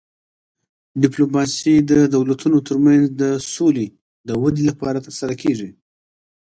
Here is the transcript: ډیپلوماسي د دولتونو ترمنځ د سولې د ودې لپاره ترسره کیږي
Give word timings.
ډیپلوماسي 1.01 1.75
د 1.91 1.93
دولتونو 2.15 2.57
ترمنځ 2.67 3.05
د 3.21 3.23
سولې 3.53 3.87
د 4.27 4.29
ودې 4.41 4.63
لپاره 4.69 5.03
ترسره 5.07 5.33
کیږي 5.41 5.69